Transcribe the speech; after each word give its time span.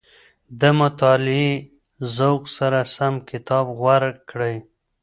د 0.61 0.61
مطالعې 0.79 1.51
ذوق 2.15 2.43
سره 2.57 2.79
سم 2.95 3.13
کتاب 3.29 3.65
غوره 3.79 4.11
کړئ. 4.29 4.55